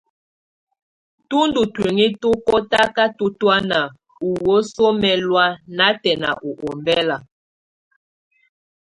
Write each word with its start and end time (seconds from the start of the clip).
Tú 1.29 1.37
ndù 1.47 1.61
tuinyii 1.73 2.13
tu 2.21 2.29
kɔtakatɔ 2.47 3.25
tɔ̀ána 3.39 3.79
ú 4.27 4.29
wesuǝ 4.45 4.87
mɛlɔ̀á 5.01 5.47
natɛna 5.77 6.29
u 6.47 6.49
ɔmbɛla. 6.69 7.17